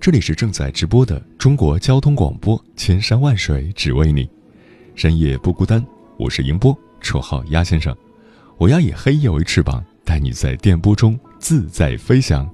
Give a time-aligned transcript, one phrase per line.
[0.00, 4.26] 这里是正在直播的中国交通广播，千山万水只为你，
[4.94, 5.84] 深夜不孤单。
[6.18, 7.94] 我是迎波，绰号鸭先生，
[8.56, 12.48] 我要以黑夜为翅膀，带你在电波中自在飞翔。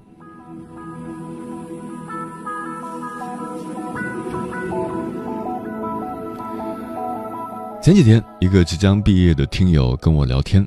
[7.80, 10.66] 前几天，一个即将毕业的听友跟我聊天，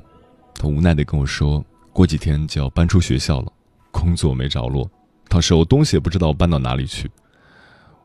[0.54, 3.52] 他无奈的跟我说，过几天就要搬出学校了。
[3.90, 4.90] 工作没着落，
[5.30, 7.10] 到时候东西也不知道搬到哪里去。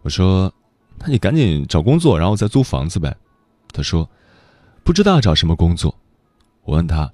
[0.04, 0.54] 我说
[1.00, 3.14] ：“那你赶紧找工作，然后再租房子呗。”
[3.74, 4.08] 他说
[4.86, 5.94] ：“不知道找什么工作。”
[6.64, 7.12] 我问他：“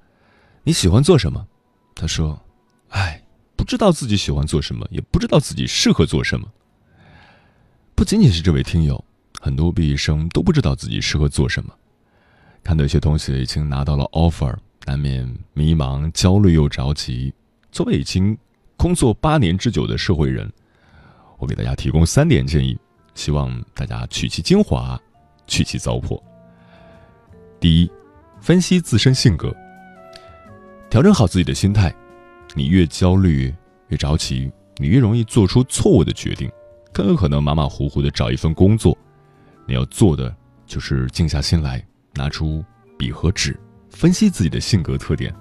[0.63, 1.47] 你喜欢做什么？”
[1.95, 2.39] 他说
[2.91, 3.23] ：“哎，
[3.55, 6.45] 不知道自己喜欢做什么，也不知道自己适合做什么。”
[7.95, 9.01] 不仅仅是这位听友，
[9.39, 11.73] 很多毕业生都不知道自己适合做什么。
[12.63, 17.33] 看到有些同学已经拿到了 offer，难免迷茫、焦虑又着急。
[17.71, 18.37] 作为已经
[18.81, 20.51] 工作八年之久的社会人，
[21.37, 22.75] 我给大家提供三点建议，
[23.13, 24.99] 希望大家取其精华，
[25.45, 26.19] 去其糟粕。
[27.59, 27.91] 第一，
[28.39, 29.55] 分析自身性格，
[30.89, 31.93] 调整好自己的心态。
[32.55, 33.53] 你越焦虑、
[33.89, 36.51] 越着急，你越容易做出错误的决定，
[36.91, 38.97] 更有可能马马虎虎的找一份工作。
[39.67, 40.35] 你要做的
[40.65, 41.85] 就是静下心来，
[42.15, 42.65] 拿出
[42.97, 43.55] 笔和纸，
[43.91, 45.31] 分析自己的性格特点。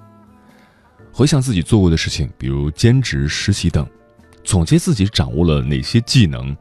[1.12, 3.86] 回想自己做过的事情，比如兼职、实习等，
[4.44, 6.56] 总结自己掌握了哪些技能，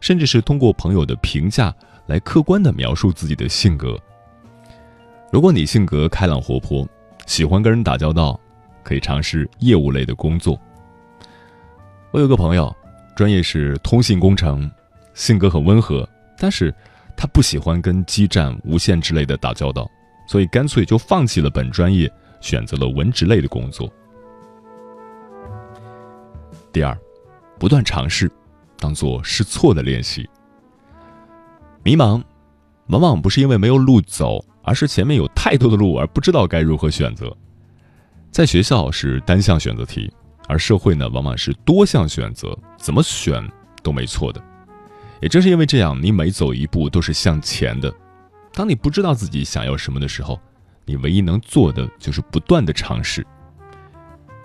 [0.00, 1.74] 甚至是通过朋友的评价
[2.06, 3.98] 来客观的描述自己的性格。
[5.32, 6.86] 如果你性格开朗活泼，
[7.26, 8.38] 喜欢跟人打交道，
[8.82, 10.60] 可以尝试业务类的工作。
[12.10, 12.74] 我有个朋友，
[13.16, 14.70] 专业是通信工程，
[15.14, 16.06] 性格很温和，
[16.38, 16.72] 但是
[17.16, 19.90] 他不喜欢跟基站、无线之类的打交道，
[20.28, 22.10] 所以干脆就放弃了本专业。
[22.44, 23.90] 选择了文职类的工作。
[26.70, 26.94] 第二，
[27.58, 28.30] 不断尝试，
[28.78, 30.28] 当做试错的练习。
[31.82, 32.22] 迷茫，
[32.88, 37.34] 往往不是因为没有路走，而是前面有太多的路而不知道该如何选择。
[38.30, 40.12] 在学校是单项选择题，
[40.46, 43.42] 而社会呢，往往是多项选择，怎么选
[43.82, 44.42] 都没错的。
[45.22, 47.90] 也正是因为这样，你每走一步都是向前的。
[48.52, 50.38] 当你不知道自己想要什么的时候，
[50.86, 53.26] 你唯一能做的就是不断的尝试。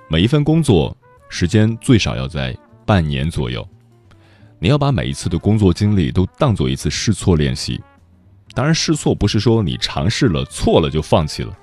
[0.09, 0.95] 每一份工作
[1.29, 3.67] 时间最少要在半年左右。
[4.59, 7.81] 你要把每一次的工作经历都当做一次试错练习。
[8.53, 11.57] 当然，试错不是说你尝试了错了就放弃了，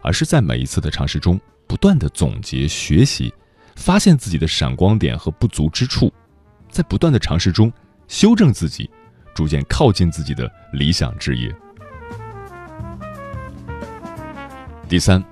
[0.00, 3.34] 而是在每一次的尝试中不断的总结学习，
[3.76, 6.10] 发现自己的闪光点和不足之处，
[6.70, 7.70] 在不断的尝试中
[8.06, 8.88] 修正自己，
[9.34, 11.54] 逐渐靠近自己的理想职业。
[14.88, 15.22] 第三，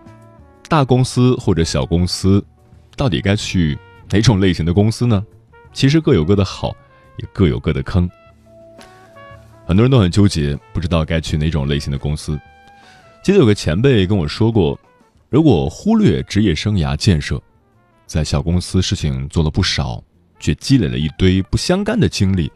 [0.68, 2.44] 大公司或者小公司，
[2.94, 3.76] 到底该去
[4.10, 5.24] 哪种类型的公司呢？
[5.72, 6.76] 其实各有各的好，
[7.16, 8.08] 也各有各的坑。
[9.66, 12.38] 很多人都很纠结，不知道该去哪种类型的公司。
[13.22, 14.78] 记得有个前辈跟我说过，
[15.30, 17.40] 如果忽略职业生涯建设，
[18.06, 20.04] 在小公司事情做了不少，
[20.38, 22.52] 却积累了一堆不相干的经历，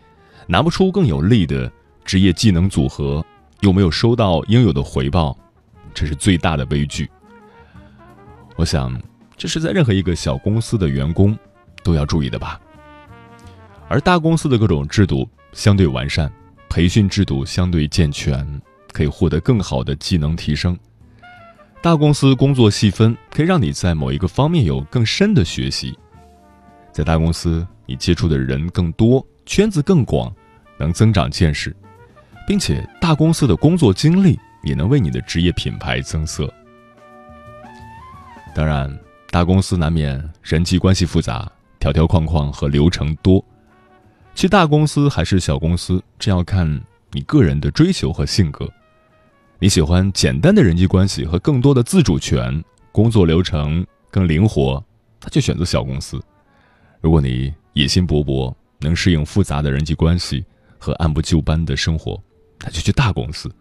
[0.47, 1.73] 拿不出更有力的
[2.05, 3.25] 职业技能组合，
[3.61, 5.35] 又没有收到应有的回报。
[5.94, 7.10] 这是最大的悲剧。
[8.56, 9.00] 我想，
[9.37, 11.37] 这是在任何一个小公司的员工
[11.82, 12.60] 都要注意的吧。
[13.88, 16.31] 而大公司的各种制度相对完善，
[16.69, 18.60] 培训制度相对健全，
[18.92, 20.78] 可以获得更好的技能提升。
[21.82, 25.98] 大公司工作细分，可以让你在某一个方面有更深的学习。
[26.92, 30.31] 在大公司，你接触的人更多，圈子更广，
[30.76, 31.75] 能增长见识，
[32.46, 34.38] 并且大公司的工作经历。
[34.62, 36.53] 也能为你的职业品牌增色。
[38.55, 38.99] 当然，
[39.31, 43.45] 大公司难免人际关系复杂、条条框框和流程多。
[44.35, 46.81] 去大公司还是小公司，这要看
[47.12, 48.69] 你个人的追求和性格。
[49.59, 52.62] 你喜欢简单的人际关系和更多的自主权，
[52.93, 54.83] 工作流程更灵活，
[55.21, 56.21] 他就选择小公司。
[57.01, 60.45] 如果你野心勃勃，能适应复杂的人际关系
[60.79, 62.21] 和按部就班的生活，
[62.61, 63.55] 那就去大公司。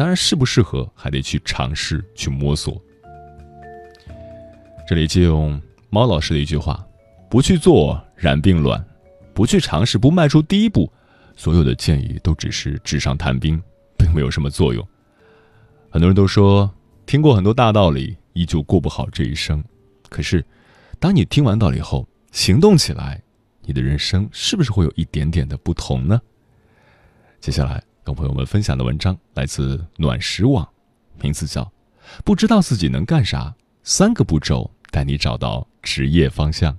[0.00, 2.80] 当然，适不适合还得去尝试去摸索。
[4.88, 5.60] 这里借用
[5.90, 6.82] 猫老师的一句话
[7.28, 8.82] ：“不去做染病卵，
[9.34, 10.90] 不去尝试，不迈出第一步，
[11.36, 13.62] 所有的建议都只是纸上谈兵，
[13.98, 14.82] 并没有什么作用。”
[15.92, 16.72] 很多人都说
[17.04, 19.62] 听过很多大道理，依旧过不好这一生。
[20.08, 20.42] 可是，
[20.98, 23.22] 当你听完道理后，行动起来，
[23.60, 26.18] 你的人生是不是会有一点点的不同呢？
[27.38, 27.82] 接下来
[28.14, 30.68] 朋友们分享的文章来自暖石网，
[31.20, 31.62] 名字叫
[32.24, 33.44] 《不知道自己能干啥》，
[33.82, 36.76] 三个步骤带你找到职业方向。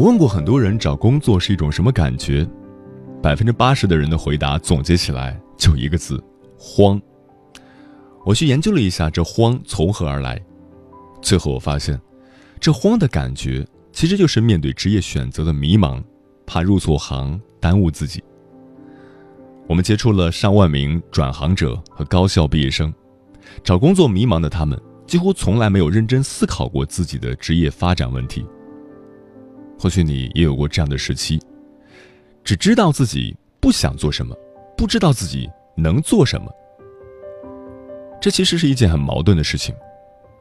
[0.00, 2.48] 我问过很多人找工作是一种什么感觉，
[3.22, 6.18] 百分之八十的人的回答总结起来就一个字：
[6.56, 6.98] 慌。
[8.24, 10.42] 我去研究了一下这慌从何而来，
[11.20, 12.00] 最后我发现，
[12.58, 13.62] 这慌的感觉
[13.92, 16.02] 其实就是面对职业选择的迷茫，
[16.46, 18.24] 怕入错行耽误自己。
[19.68, 22.90] 我们接触了上万名转行者和高校毕业生，
[23.62, 28.46] 找工作迷茫的他们几乎从来没有认真思考过自己的职业发展问题。
[29.80, 31.40] 或许你也有过这样的时期，
[32.44, 34.36] 只知道自己不想做什么，
[34.76, 36.52] 不知道自己能做什么。
[38.20, 39.74] 这其实是一件很矛盾的事情。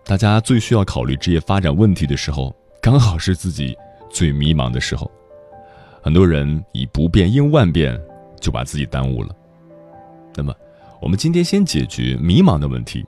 [0.04, 3.74] 大家最需要考虑职业发展问题的时候，刚好是自己
[4.10, 5.10] 最迷茫的时候。
[6.04, 7.98] 很多人以不变应万变，
[8.42, 9.34] 就把自己耽误了。
[10.36, 10.54] 那么，
[11.02, 13.06] 我们今天先解决迷茫的问题，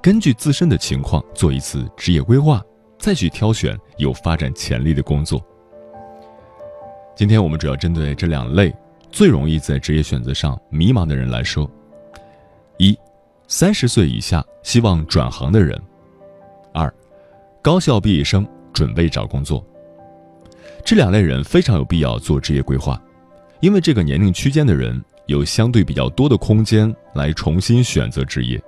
[0.00, 2.64] 根据自身的情况做一次职业规划，
[2.98, 5.46] 再去挑选有发展潜力的工作。
[7.16, 8.70] 今天我们主要针对这两类
[9.10, 11.68] 最容易在职业选择上迷茫的人来说：
[12.76, 12.94] 一、
[13.48, 15.74] 三十岁以下希望转行的人；
[16.74, 16.92] 二、
[17.62, 19.64] 高校毕业生准备找工作。
[20.84, 23.02] 这两类人非常有必要做职业规划，
[23.60, 28.62] 因为这个年龄区间的人有相对比较多的空间来重新选择职业。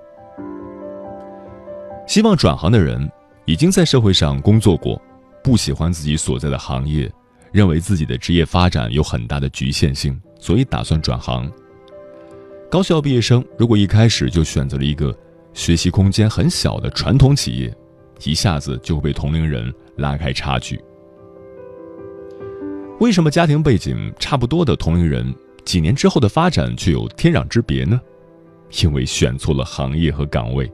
[2.07, 3.07] 希望转行的人
[3.45, 4.99] 已经在社会上工作过，
[5.45, 7.13] 不喜欢自己所在的行业。
[7.53, 11.51] 认为自己的职业发展有很大的局限性，所以打算转行。
[12.71, 15.17] 高校毕业生如果一开始就选择了一个
[15.55, 17.75] 学习空间很小的传统企业，
[18.25, 20.79] 一下子就会被同龄人拉开差距。
[23.01, 25.35] 为什么家庭背景差不多的同龄人
[25.65, 28.01] 几年之后的发展却有天壤之别呢？
[28.83, 30.71] 因为选错了行业和岗位。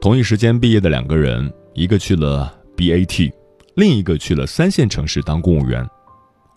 [0.00, 3.32] 同一时间毕业的两个人，一个去了 BAT。
[3.78, 5.88] 另一个去了三线城市当公务员，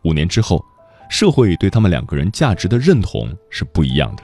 [0.06, 0.60] 五年之后，
[1.08, 4.24] 社会对他们两个人价值的认同是不一样的。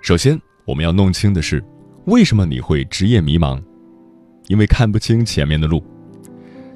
[0.00, 1.60] 首先，我们要弄清的是，
[2.04, 3.60] 为什么你会职业迷茫？
[4.46, 5.82] 因为看不清前面的路，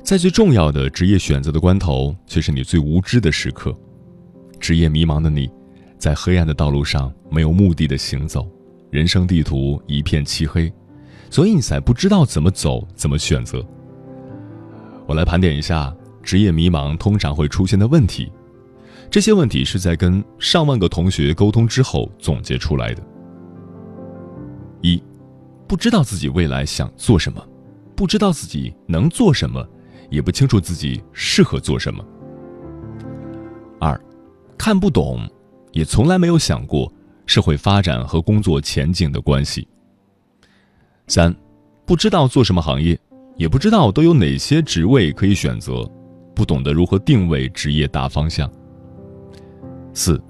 [0.03, 3.73] 在最重要的职业选择的关头，却是你最无知的时刻。
[4.59, 5.49] 职业迷茫的你。
[6.05, 8.47] 在黑暗的道路上没有目的的行走，
[8.91, 10.71] 人生地图一片漆黑，
[11.31, 13.67] 所以你才不知道怎么走，怎么选择。
[15.07, 18.31] 我来盘点一下职业迷茫通常会出现的问题，
[19.11, 23.03] 这些问题是在跟上万个同学沟通之后总结出来的。
[24.83, 25.03] 一，
[25.67, 27.43] 不知道自己未来想做什么，
[27.97, 29.67] 不知道自己能做什么，
[30.11, 32.05] 也不清楚自己适合做什么。
[33.81, 33.99] 二，
[34.59, 35.27] 看不懂。
[35.75, 36.91] 也从来没有想过
[37.27, 39.69] 社会发展和工作前景的关系。
[41.09, 41.35] 三，
[41.85, 42.99] 不知道做什么行业，
[43.37, 45.89] 也不知道都有哪些职位可以选择，
[46.35, 48.51] 不懂得如何定位职业大方向。
[49.93, 50.23] 四，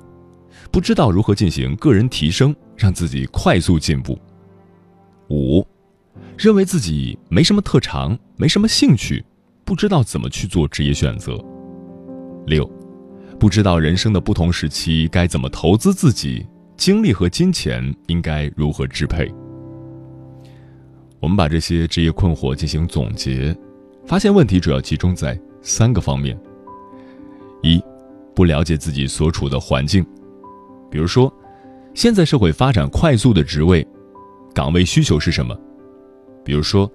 [0.73, 4.19] 不知道如何进行个人提升，让自己快速进步。
[5.29, 5.67] 五，
[6.39, 9.23] 认为自己没什么特长，没什么兴趣，
[9.65, 11.39] 不知道怎么去做职业选择。
[12.47, 12.69] 六。
[13.39, 19.31] 不知道人生的不同时期该怎么投资自己，精力和金钱应该如何支配。
[21.21, 23.55] 我们把这些职业困惑进行总结，
[24.07, 26.39] 发现问题主要集中在三个方面：
[27.63, 27.83] 一、
[28.35, 30.05] 不了解自己所处的环境。
[30.91, 31.33] 比如说，
[31.95, 33.87] 现在社会发展快速的职位，
[34.55, 35.59] 岗位需求是什么？
[36.45, 36.91] 比如说，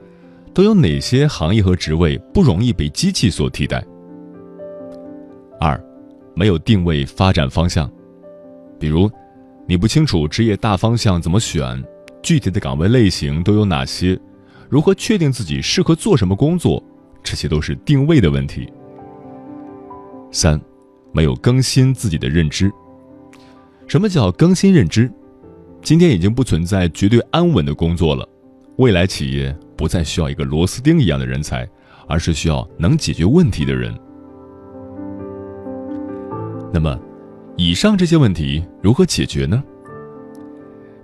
[0.54, 3.84] 都有哪些行业和职位不容易被机器所替代？
[6.40, 7.92] 没有定位发展方向，
[8.80, 9.12] 比如，
[9.68, 11.84] 你不清楚职业大方向怎么选，
[12.24, 14.18] 具体的岗位类型都有哪些，
[14.70, 16.82] 如何确定自己适合做什么工作，
[17.22, 18.72] 这些都是定位的问题。
[20.32, 20.58] 三，
[21.12, 22.72] 没有更新自己的认知。
[23.86, 25.12] 什么叫更新认知？
[25.82, 28.26] 今天已经不存在绝对安稳的工作了，
[28.78, 31.68] 未来企业不再需要一个螺丝钉一样的人才，
[32.08, 33.94] 而是需要能解决问题的人。
[36.72, 37.00] 那么，
[37.58, 39.64] 以上这些问题如何解决呢？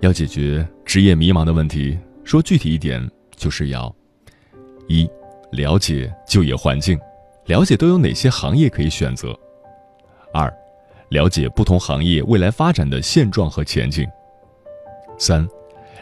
[0.00, 3.92] 要解决职业迷茫的问题，说具体一点，就是要
[4.86, 5.08] 一
[5.50, 6.98] 了解就业环境。
[7.46, 9.36] 了解都有哪些行业可以选择？
[10.32, 10.52] 二，
[11.10, 14.06] 了解不同行业未来发展的现状和前景。
[15.18, 15.48] 三，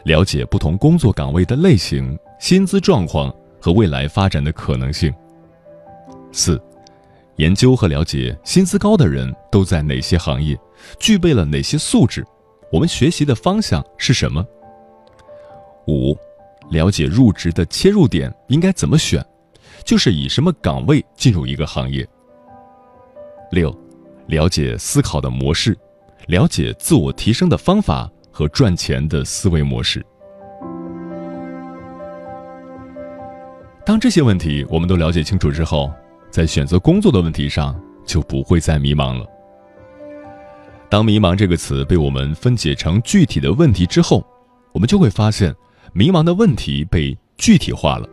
[0.05, 5.13] 了解不同工作岗位的类型、薪资状况和未来发展的可能性。
[6.33, 6.61] 四，
[7.37, 10.59] 研究和了解薪资高的人都在哪些行业，
[10.99, 12.25] 具备了哪些素质，
[12.71, 14.47] 我们学习的方向是什么？
[15.87, 16.17] 五，
[16.71, 19.25] 了解入职的切入点应该怎么选。
[19.85, 22.09] 就是以什么岗位进入一个行业。
[23.51, 23.77] 六，
[24.29, 25.77] 了解思考的模式，
[26.27, 30.03] 了解自我提升的方法和赚钱的思维模式。
[33.85, 35.93] 当这些问题我们都了解清楚之后，
[36.35, 39.25] 在选择工作的问题上就不会再迷茫了。
[40.91, 44.27] 当“迷茫”这个词被我们分解成具体的问题之后，
[44.73, 45.55] 我们就会发现，
[45.93, 48.09] 迷茫的问题被具体化了，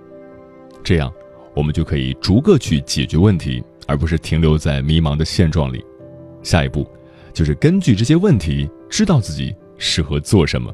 [0.84, 1.12] 这样。
[1.56, 5.84] 我们就可以逐个去解决问题，而不是停留在迷茫的现状里。
[6.44, 6.88] 下一步，
[7.34, 10.72] 就是根据这些问题，知道自己适合做什么。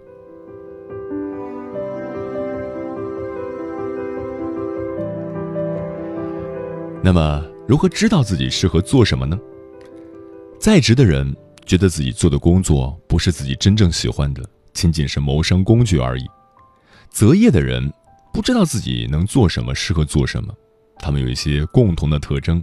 [7.08, 9.40] 那么，如何知道自己适合做什么呢？
[10.60, 11.34] 在职的人
[11.66, 16.26] 觉得自己做的工作不是自己真正喜欢的，仅仅是谋生工具而已；
[17.10, 17.90] 择业的人
[18.34, 20.54] 不知道自己能做什么，适合做什么。
[21.00, 22.62] 他们有一些共同的特征：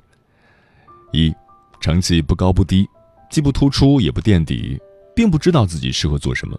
[1.15, 1.35] 一，
[1.81, 2.87] 成绩不高不低，
[3.31, 4.79] 既不突出也不垫底，
[5.17, 6.55] 并不知道自己适合做什么；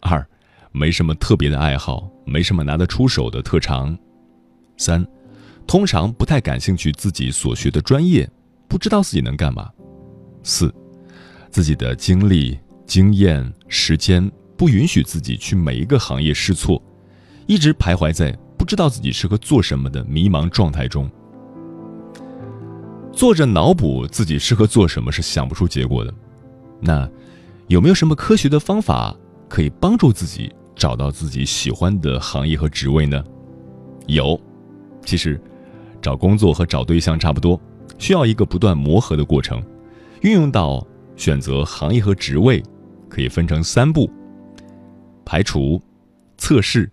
[0.00, 0.26] 二，
[0.72, 3.96] 没什么特别的爱好，没什么拿得出手的特长；
[4.76, 5.06] 三，
[5.66, 8.28] 通常不太感兴趣自己所学的专业，
[8.68, 9.64] 不知道自己能干嘛；
[10.42, 10.72] 四，
[11.50, 16.82] 自己的经历、经验、时间不允许自己去每一个行业试错，
[17.46, 18.36] 一直徘徊在。
[18.56, 21.10] 不知道自己适合做什么的迷茫状态中，
[23.12, 26.14] 坐着脑补自己适合做什么是想不出结果的。
[26.80, 27.06] 那
[27.66, 29.14] 有没有什么科学的方法
[29.50, 33.22] 可以帮助自己找到自己喜欢的行业和职位呢？
[34.06, 34.40] 有，
[35.04, 35.38] 其实
[36.04, 37.58] 找工作和找对象差不多，
[37.96, 39.62] 需要一个不断磨合的过程。
[40.20, 42.62] 运用到选择行业和职位，
[43.08, 44.10] 可以分成三步：
[45.24, 45.80] 排除、
[46.36, 46.90] 测试、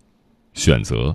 [0.54, 1.14] 选择。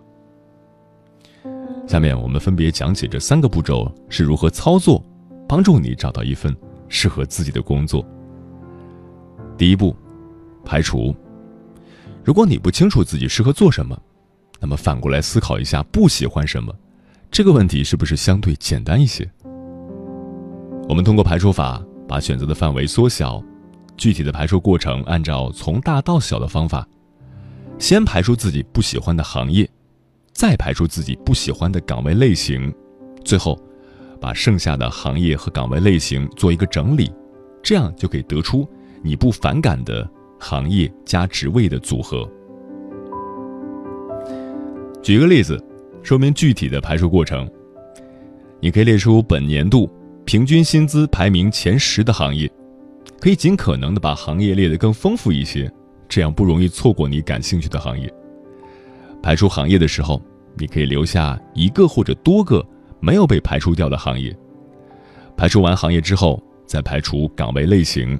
[1.87, 5.03] 下面我们分别讲解这三个步骤是如何操作，
[5.49, 6.55] 帮助你找到一份
[6.87, 8.05] 适合自己的工作。
[9.57, 9.95] 第一步，
[10.63, 11.15] 排除。
[12.23, 13.99] 如果你不清楚自己适合做什么，
[14.59, 16.71] 那么反过来思考一下不喜欢什么，
[17.29, 19.29] 这个问题是不是相对简单一些？
[20.89, 23.43] 我们通过排除法把选择的范围缩小，
[23.95, 26.87] 具体的排除过程按照从大到小的方法，
[27.77, 29.69] 先排除自己不喜欢的行业。
[30.31, 32.71] 再排除自己不喜欢的岗位类型，
[33.25, 33.59] 最后
[34.21, 37.11] 把剩下的行业和岗位类型做一个整理，
[37.63, 38.69] 这样就可以得出
[39.01, 40.07] 你不反感的
[40.39, 42.29] 行业加职位的组合。
[45.01, 45.59] 举一个例子，
[46.03, 47.49] 说明具体的排除过程。
[48.59, 49.89] 你可以列出本年度
[50.25, 52.49] 平均薪资排名前十的行业，
[53.19, 55.71] 可以尽可能的把行业列得更丰富一些，
[56.09, 58.11] 这样不容易错过你感兴趣的行业。
[59.21, 60.21] 排除行业的时候，
[60.57, 62.65] 你可以留下一个或者多个
[62.99, 64.35] 没有被排除掉的行业。
[65.35, 68.19] 排除完行业之后，再排除岗位类型。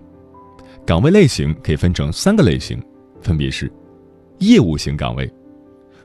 [0.86, 2.81] 岗位类型可以分成三个类型，
[3.22, 3.72] 分别是
[4.39, 5.29] 业务型岗位、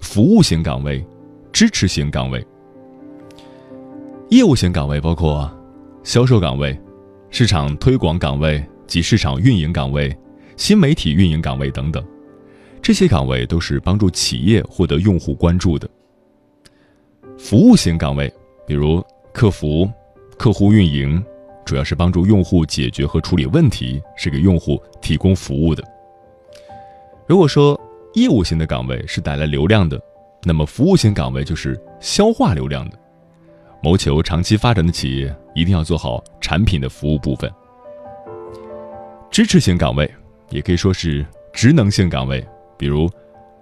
[0.00, 1.04] 服务型岗位、
[1.52, 2.44] 支持型岗位。
[4.30, 5.50] 业务型岗位包括
[6.02, 6.78] 销售岗位、
[7.30, 10.16] 市场推广岗位及市场运营岗位、
[10.56, 12.02] 新媒体运营岗位等等。
[12.80, 15.88] 这些岗位都是帮助企业获得用户关注的。
[17.38, 18.32] 服务型岗位，
[18.66, 19.88] 比如客服、
[20.36, 21.22] 客户运营、
[21.64, 25.84] 主要是帮助用户解决和处理问题，是给用户提供服务的。
[27.26, 27.80] 如果说
[28.14, 30.00] 业务型的岗位是带来流量的，
[30.44, 32.98] 那么服务型岗位就是消化流量的。
[33.82, 37.50] 谋求长期发展的企业一定要做好产品的服务部分。
[39.30, 40.08] 支持型岗位
[40.50, 42.46] 也可以说是职能性岗位，
[42.76, 43.10] 比如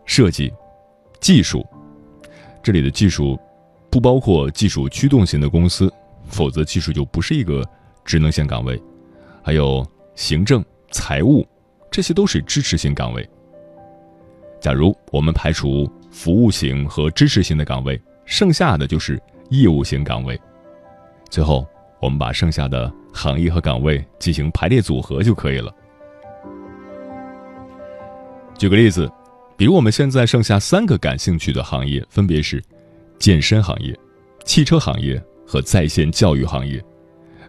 [0.05, 0.53] 设计、
[1.21, 1.67] 技术。
[2.63, 3.39] 这里的技术
[3.89, 5.91] 不包括技术驱动型的公司，
[6.25, 7.65] 否则技术就不是一个
[8.05, 8.81] 职能性岗位。
[9.43, 11.47] 还有行政、财务，
[11.91, 13.27] 这些都是支持性岗位。
[14.61, 20.39] 假如我们排除服务型和支持型的岗位，剩下的就是业务型岗位。
[21.29, 21.67] 最后，
[22.01, 25.75] 我们把剩下的行业和岗位进行排列组合就可以了。
[28.59, 29.11] 举个例子。
[29.57, 32.65] 比如我们现在剩下三个感兴趣的行业，分别是
[33.19, 33.95] 健身行业、
[34.47, 36.83] 汽车行业和在线教育行业。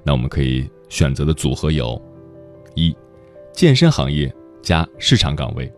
[0.03, 1.97] 那我们可以选择的组合有：
[2.75, 2.93] 一、
[3.53, 4.29] 健身行业
[4.61, 5.71] 加市场岗位；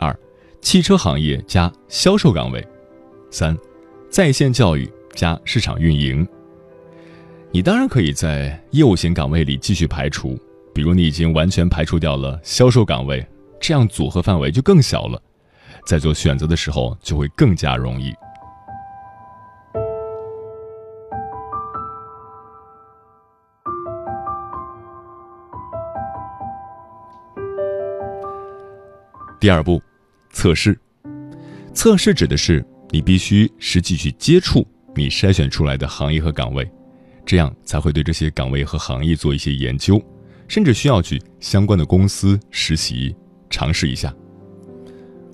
[0.00, 0.12] 二、
[0.60, 2.60] 汽车行业加销售岗位；
[3.30, 3.56] 三、
[4.10, 6.26] 在线教育加市场运营。
[7.50, 10.38] 你当然可以在业务型岗位里继续排除，
[10.74, 13.26] 比如你已经完全排除掉了销售岗位，
[13.58, 15.20] 这样组合范围就更小了。
[15.86, 18.12] 在做选择的时候就会更加容易。
[29.40, 29.80] 第二步，
[30.30, 30.78] 测试。
[31.74, 36.68] 测试指的是你必须实际去接触你筛选出来的行业和岗位，
[37.24, 40.02] 这样才会对这些岗位和行业做一些研究，
[40.48, 43.14] 甚至需要去相关的公司实习
[43.48, 44.12] 尝试一下。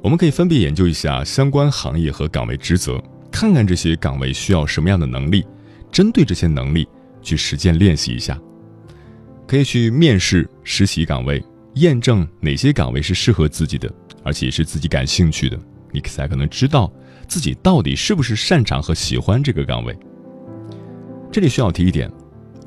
[0.02, 5.46] 我们可以分别研究一下相关行业和岗位职责，看看这些岗位需要什么样的能力，
[5.90, 6.86] 针对这些能力
[7.22, 8.38] 去实践练习一下。
[9.46, 11.42] 可以去面试实习岗位，
[11.76, 13.90] 验证哪些岗位是适合自己的，
[14.24, 15.58] 而且是自己感兴趣的，
[15.92, 16.90] 你才可能知道
[17.28, 19.96] 自己到底是不是擅长和喜欢这个岗位。
[21.30, 22.10] 这里需要提一点，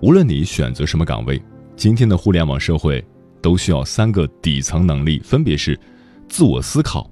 [0.01, 1.41] 无论你选择什么岗位，
[1.75, 3.03] 今天的互联网社会
[3.41, 5.77] 都需要三个底层能力，分别是
[6.29, 7.09] 自我思考。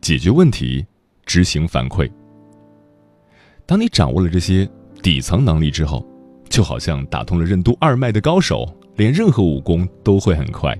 [0.00, 0.84] 解决问题，
[1.24, 2.10] 执行反馈。
[3.64, 4.68] 当你掌握了这些
[5.02, 6.06] 底层能力之后，
[6.50, 10.78] 就好像打通了任督二脉的高手，练任何武功都会很快。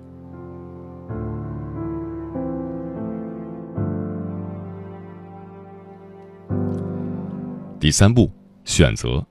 [7.84, 8.30] 第三步，
[8.64, 9.22] 选择，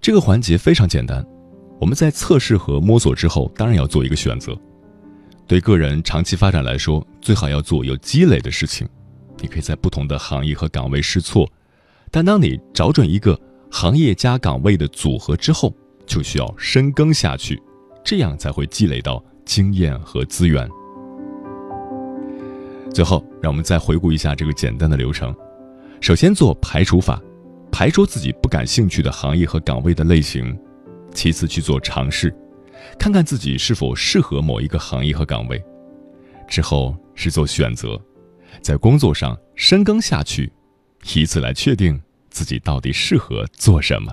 [0.00, 1.22] 这个环节非常简单。
[1.78, 4.58] 我们在测试和摸索之后，当然要做一个选择。
[5.46, 8.88] 对个人长期发展来说，最好要做有积累的事情。
[9.42, 11.46] 你可以在不同的行业和岗位试错，
[12.10, 13.38] 但当你找准一个
[13.70, 15.70] 行业加岗位的组合之后，
[16.06, 17.62] 就需要深耕下去，
[18.02, 20.66] 这样才会积累到经验和资源。
[22.90, 25.36] 最后，让我们再回顾一下这个简单的流程：
[26.00, 27.20] 首先做排除法，
[27.78, 30.46] 排除自己不感兴趣的行业和岗位的类型；
[31.12, 32.34] 其次去做尝试，
[32.98, 35.58] 看看自己是否适合某一个行业和岗位；
[36.48, 38.00] 之后是做选择。
[38.62, 40.50] 在工作上深耕下去，
[41.14, 44.10] 以此来确定自己到底适合做什么。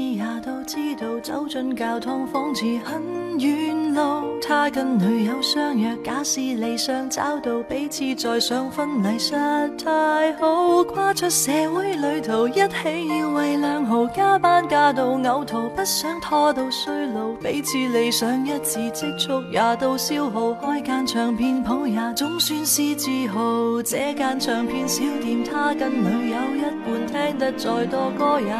[0.00, 4.02] 也都知道，走进教堂仿似很远路。
[4.46, 9.34] 他跟女友相约，假使理想找到彼此，再上婚礼实
[9.82, 10.84] 太好。
[10.84, 17.32] 跨出社会旅途，一起要为两豪加班加到呕吐，不想拖到衰老。
[17.42, 23.82] 彼此理想一致，积蓄也都消耗，开间唱片铺也总算是自豪。
[23.82, 28.54] 这间唱片小店，他跟女友一半听得再多歌也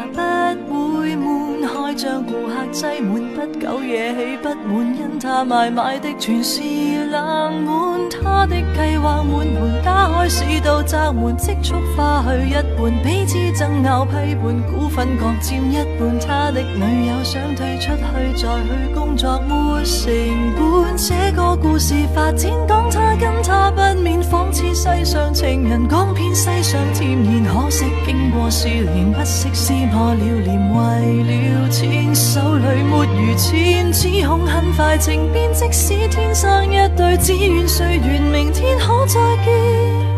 [0.67, 5.71] 不会门，开张顾客挤满，不久惹起不满，因他卖。
[5.71, 6.61] 买的全是
[7.09, 16.19] 冷门，他的计划满门，打开市道闸门，积蓄花去一半，彼此争拗批判，股份各占一半。
[16.19, 20.13] 他的女友想退出去再去工作，没成
[20.55, 20.95] 本。
[20.97, 21.95] 这个故事。
[22.13, 35.51] 发展讲他跟他不免仿似世上情人，讲遍世上甜言，可惜经过少年，不惜撕破了脸，为了钱手里没余钱，只恐很快情变。
[35.53, 40.14] 即使天生一对，只愿岁月明天可再见。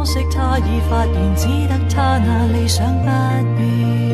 [0.00, 3.04] 可惜他已发现，只得他那理想不
[3.58, 4.09] 变。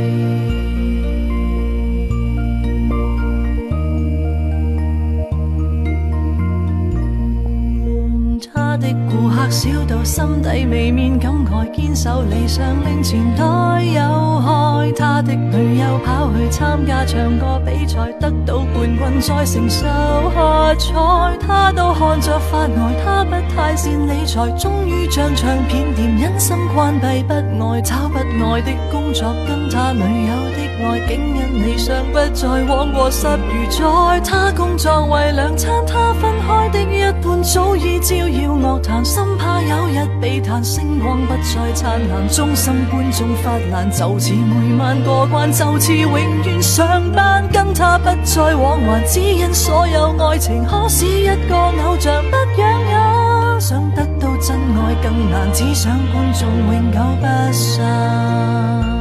[8.77, 13.45] 的顾客少到心底未免感慨，坚守理想令钱袋
[13.83, 14.93] 有害。
[14.97, 19.87] 他的女友跑去参加唱歌比赛，得到冠军再承受
[20.35, 22.75] 喝彩，他都看着发呆。
[23.05, 27.35] 他不太善理财，终于将唱片店忍心关闭，不
[27.71, 34.21] 爱找不爱的工作，跟他女友的爱竟因理想不再枉过十余载。
[34.25, 58.96] 他工作为两餐，他分开的一半早已照耀乐坛，生怕有日被弹星光不再灿烂，忠心观众发难，就似每晚过关，就似永远上班，跟他不再往还，只因所有爱情可使一个偶像不养眼，想得到真爱更难，只想观众永久不散。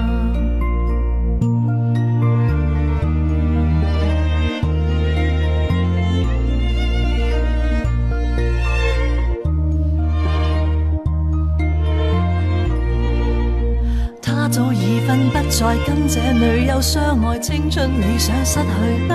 [15.66, 18.66] 在跟这女友相爱，青春理想失去
[19.08, 19.14] 不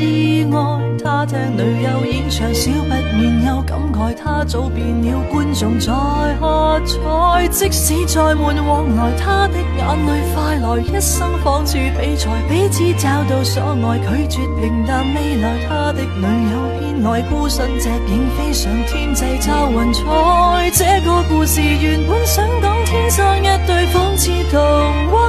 [0.00, 0.80] 意外。
[1.04, 4.14] 他听女友演唱，小不免有感慨。
[4.30, 5.92] 他早变了观众在
[6.40, 10.80] 喝彩，即使再闷往来，他的眼泪快来。
[10.80, 15.58] 一生仿似比赛，彼此找到所爱，拒绝平淡未来。
[15.68, 20.00] 他的女友偏爱孤身隻影飞上天际，找云彩。
[20.72, 24.60] 这个故事原本想讲天生一对，仿似童
[25.10, 25.28] 话。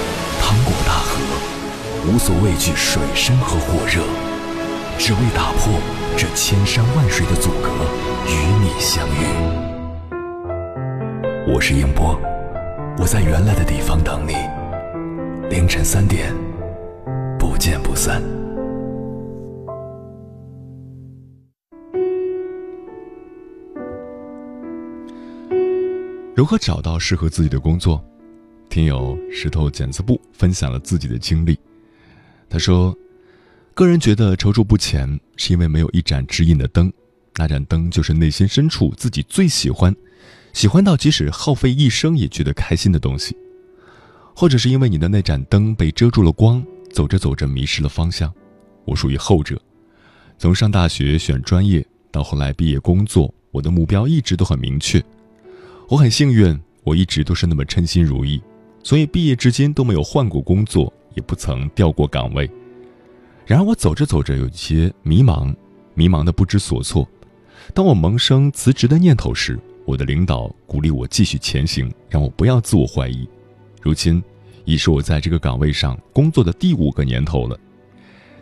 [2.03, 4.01] 无所畏惧水深和火热，
[4.97, 5.71] 只为打破
[6.17, 7.69] 这千山万水的阻隔，
[8.25, 9.21] 与你相遇。
[11.53, 12.19] 我是英波，
[12.97, 14.33] 我在原来的地方等你。
[15.55, 16.33] 凌晨三点，
[17.37, 18.19] 不见不散。
[26.35, 28.03] 如何找到适合自己的工作？
[28.69, 31.59] 听友石头剪子布分享了自己的经历，
[32.51, 32.93] 他说
[33.73, 36.91] ：“个人觉得踌躇不前，是因为没有一盏指引的灯，
[37.37, 39.95] 那盏灯就是内心深处自己最喜欢，
[40.51, 43.33] 喜欢到即使耗费一生也觉得开心的东西；
[44.35, 46.61] 或者是因为你的那盏灯被遮住了光，
[46.91, 48.29] 走着走着迷失了方向。
[48.83, 49.57] 我属于后者，
[50.37, 55.01] 从上大学选专业到后来毕业工作，我的目标一直都很明确。
[55.87, 58.41] 我很幸运，我一直都是那么称心如意。”
[58.83, 62.49] 所以毕业至今都没有换过工作，也不曾调过岗位。
[63.45, 65.53] 然而我走着走着有些迷茫，
[65.93, 67.07] 迷茫的不知所措。
[67.73, 73.27] 当我萌生辞职的念头时，我的领导鼓励我继续前行，让我不要自我怀疑。
[73.81, 74.23] 如今，
[74.63, 77.59] 已是我在这个岗位上工作的第五个年头了。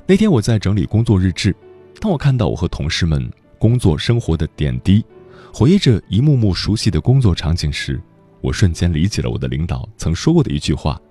[0.06, 1.56] 那天我在整理工作日志，
[2.00, 5.04] 当我看到我和同事们工作生活的点滴，
[5.54, 8.00] 回忆着一幕幕熟悉的工作场景时，
[8.42, 11.02] 我瞬间理解了我的领导曾说过的一句话：“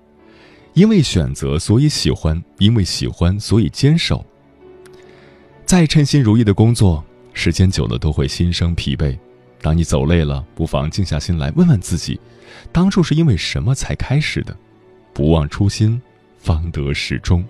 [0.73, 4.25] 因为选择，所以喜欢；因为喜欢，所以坚守。”
[5.65, 7.03] 再称心如意的工作，
[7.33, 9.17] 时间久了都会心生疲惫。
[9.61, 12.19] 当你走累了，不妨静下心来问问自己：
[12.71, 14.55] 当初是因为什么才开始的？
[15.13, 16.01] 不忘初心，
[16.37, 17.45] 方得始终。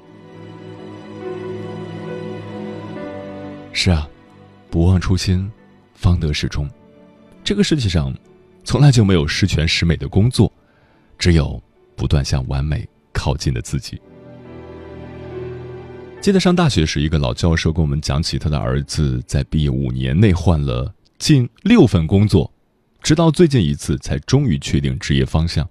[3.72, 4.10] 是啊，
[4.70, 5.50] 不忘初心，
[5.94, 6.70] 方得始终。
[7.44, 8.14] 这个世界上。
[8.66, 10.52] 从来就没有十全十美的工作，
[11.18, 11.60] 只有
[11.96, 14.00] 不断向完美靠近的自己。
[16.22, 22.52] 记得上大学时，一个老教授跟我们讲起他的儿子在毕业五年内换了近六份工作，
[23.02, 25.67] 直到最近一次才终于确定职业方向。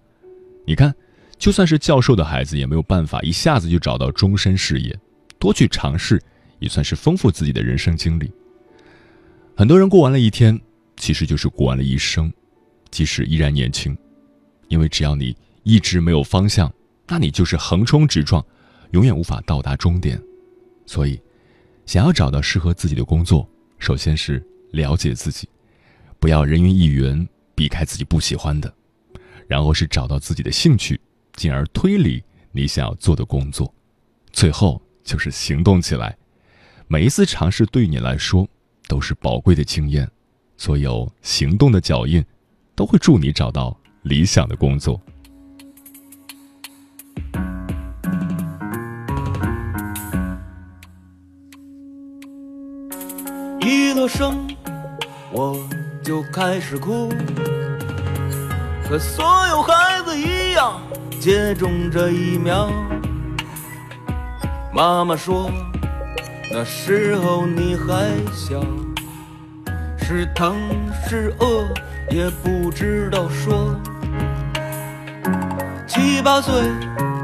[0.67, 0.95] 你看，
[1.37, 4.99] 就算是教授的孩子，也没有办法一下子就找到终身事业，
[5.39, 6.21] 多去尝试
[6.59, 8.33] 也算是丰富自己的人生经历。
[9.55, 10.59] 很多人过完了一天，
[10.97, 12.33] 其实就是过完了一生。
[12.91, 13.95] 即使依然年轻，
[14.69, 16.73] 因为只要你一直没有方向，
[17.09, 18.45] 那你就是横冲直撞，
[18.91, 20.21] 永远无法到达终点。
[20.87, 21.21] 所以，
[21.87, 25.49] 想要找到适合自己的工作，首先是了解自己，
[26.19, 28.73] 不要人云亦云，避开自己不喜欢的。
[29.47, 31.01] 然后是找到自己的兴趣，
[31.35, 33.73] 进而推理你想要做的工作，
[34.31, 36.15] 最后就是行动起来。
[36.87, 38.47] 每一次尝试对于你来说
[38.87, 40.07] 都是宝贵的经验，
[40.59, 42.23] 所有行动的脚印
[42.75, 45.01] 都会助你找到理想的工作。
[54.09, 54.49] 声，
[55.31, 55.57] 我
[56.03, 57.11] 就开始哭，
[58.89, 60.81] 和所有孩子一样
[61.21, 62.71] 接种这疫苗。
[64.73, 65.51] 妈妈说，
[66.51, 68.61] 那时候你还小，
[69.99, 70.57] 是疼
[71.07, 71.67] 是饿
[72.11, 73.77] 也不知道说。
[75.87, 76.55] 七八岁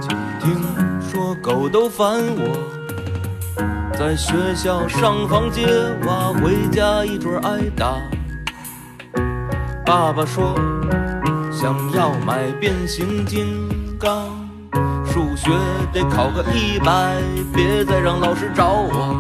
[0.01, 0.09] 就
[0.41, 0.61] 听
[1.01, 2.74] 说狗都烦我。
[3.97, 5.67] 在学校上房揭
[6.05, 7.95] 瓦，回家一准挨打。
[9.87, 10.55] 爸爸说
[11.53, 14.49] 想要买变形金刚，
[15.07, 15.51] 数学
[15.93, 17.23] 得考个一百，
[17.55, 19.15] 别再让老师找我。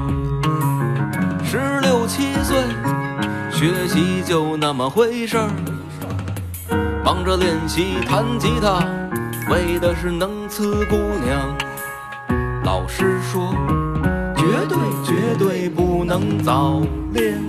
[1.44, 2.64] 十六七岁，
[3.52, 5.48] 学习就那么回事儿，
[7.04, 8.84] 忙着练习弹吉他，
[9.48, 11.56] 为的是能呲姑娘。
[12.64, 13.54] 老师说。
[15.14, 16.81] 绝对不能早
[17.12, 17.40] 恋，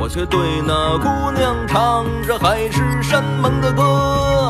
[0.00, 1.06] 我却对那姑
[1.38, 4.48] 娘唱着海誓山盟的歌。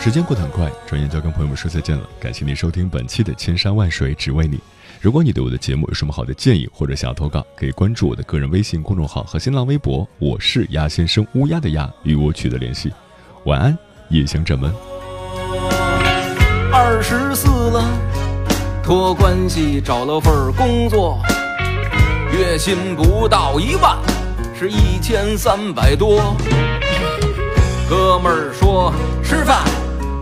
[0.00, 2.08] 时间过得很快，转眼就要跟朋友们说再见了。
[2.18, 4.56] 感谢您收听本期的《千山万水只为你》。
[5.02, 12.90] 如果你对我的节目有什么好的建议，或者想要投稿，可以关注我的个人微信公众号和新浪微博，我是鸭先生乌鸦的鸭，与我取得联系。
[13.44, 13.76] 晚安，
[14.08, 14.72] 夜行者们。
[16.78, 17.82] 二十四了，
[18.82, 21.18] 托关系找了份工作，
[22.30, 23.96] 月薪不到一万，
[24.54, 26.36] 是一千三百多。
[27.88, 28.92] 哥们儿说
[29.24, 29.64] 吃饭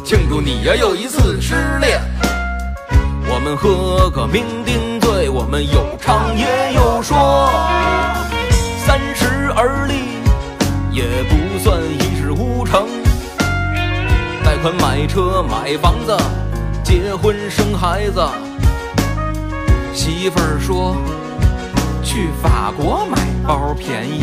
[0.05, 2.01] 庆祝你呀又一次失恋，
[3.29, 7.51] 我们喝个酩酊醉，我们有唱也有说。
[8.87, 10.23] 三十而立
[10.93, 12.87] 也不算一事无成，
[14.45, 16.17] 贷款买车买房子。
[16.85, 18.23] 结婚生孩子，
[19.95, 20.95] 媳妇儿说
[22.03, 24.23] 去法国买包便宜。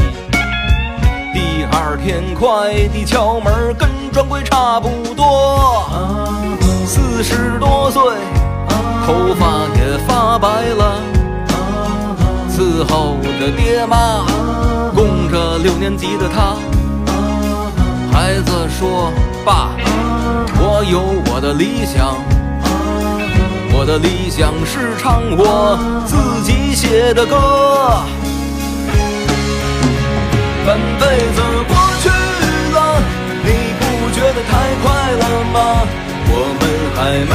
[1.33, 5.89] 第二天快递敲门，跟专柜差不多。
[6.85, 8.01] 四十多岁，
[9.05, 11.01] 头发也发白了。
[12.47, 14.23] 伺候着爹妈，
[14.95, 16.55] 供着六年级的他。
[18.13, 19.11] 孩子说
[19.43, 19.71] ：“爸，
[20.59, 21.01] 我有
[21.33, 22.15] 我的理想。”
[23.81, 26.13] 我的理想是唱我自
[26.43, 27.33] 己写的歌，
[30.63, 32.05] 半辈子过去
[32.77, 33.01] 了，
[33.41, 33.81] 你不
[34.13, 34.85] 觉得太快
[35.17, 35.81] 了吗？
[36.29, 36.63] 我们
[36.93, 37.33] 还没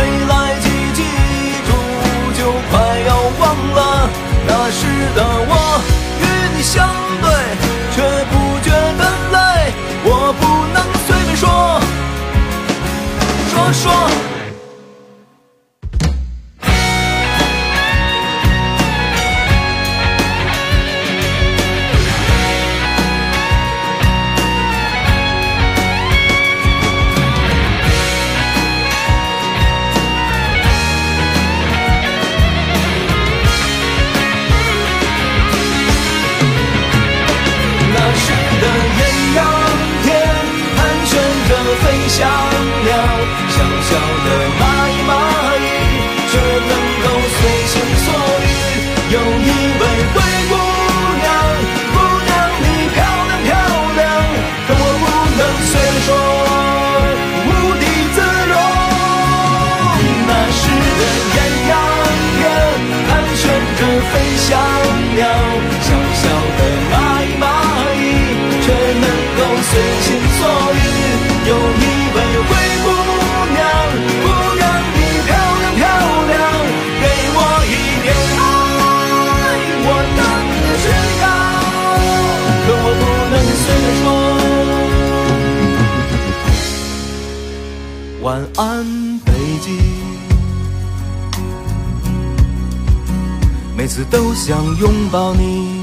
[93.97, 95.83] 次都想拥抱你，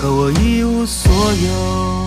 [0.00, 2.05] 可我一无所有。